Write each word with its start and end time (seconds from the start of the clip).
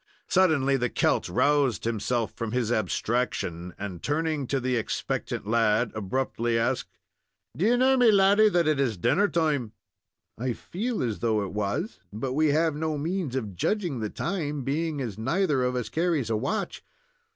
Suddenly 0.27 0.77
the 0.77 0.89
Celt 0.89 1.29
roused 1.29 1.83
himself 1.83 2.33
from 2.33 2.53
his 2.53 2.71
abstraction, 2.71 3.75
and, 3.77 4.01
turning 4.01 4.47
to 4.47 4.59
the 4.59 4.75
expectant 4.75 5.45
lad, 5.45 5.91
abruptly 5.93 6.57
asked: 6.57 6.97
"Do 7.55 7.65
you 7.65 7.77
know, 7.77 7.95
me 7.97 8.11
laddy, 8.11 8.49
that 8.49 8.67
it 8.67 8.79
is 8.79 8.97
dinner 8.97 9.27
time?" 9.27 9.73
"I 10.39 10.53
feel 10.53 11.03
as 11.03 11.19
though 11.19 11.43
it 11.43 11.51
was, 11.51 11.99
but 12.11 12.33
we 12.33 12.47
have 12.47 12.75
no 12.75 12.97
means 12.97 13.35
of 13.35 13.53
judging 13.55 13.99
the 13.99 14.09
time, 14.09 14.63
being 14.63 14.99
as 15.01 15.19
neither 15.19 15.63
of 15.63 15.75
us 15.75 15.87
carries 15.89 16.31
a 16.31 16.35
watch." 16.35 16.83